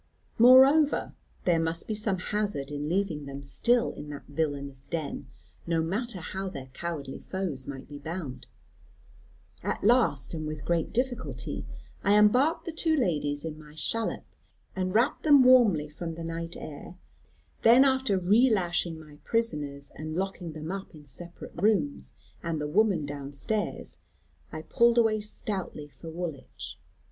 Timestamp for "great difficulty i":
10.65-12.17